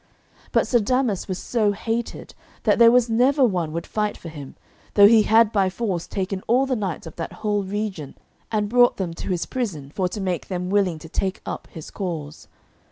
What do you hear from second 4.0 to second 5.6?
for him, though he had